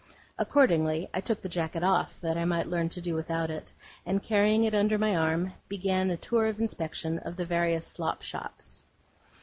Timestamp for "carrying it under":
4.23-4.97